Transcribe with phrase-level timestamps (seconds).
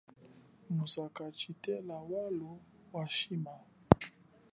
[0.75, 2.51] Musaka tshitela welo
[2.93, 3.55] wa shima.